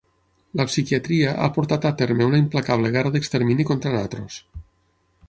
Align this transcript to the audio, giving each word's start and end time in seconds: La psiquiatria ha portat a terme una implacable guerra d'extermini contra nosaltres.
La 0.59 0.65
psiquiatria 0.69 1.33
ha 1.43 1.49
portat 1.57 1.85
a 1.89 1.91
terme 1.99 2.29
una 2.29 2.39
implacable 2.45 2.93
guerra 2.97 3.13
d'extermini 3.17 3.67
contra 3.73 3.93
nosaltres. 3.97 4.39